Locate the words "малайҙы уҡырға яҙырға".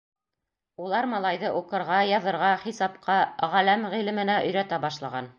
1.09-2.49